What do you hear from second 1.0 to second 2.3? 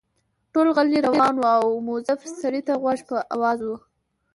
روان وو او مؤظف